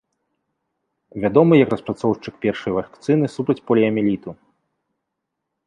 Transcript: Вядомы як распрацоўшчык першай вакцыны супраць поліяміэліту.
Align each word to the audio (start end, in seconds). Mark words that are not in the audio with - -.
Вядомы 1.25 1.53
як 1.63 1.69
распрацоўшчык 1.75 2.33
першай 2.47 2.71
вакцыны 2.79 3.25
супраць 3.37 3.59
поліяміэліту. 3.73 4.29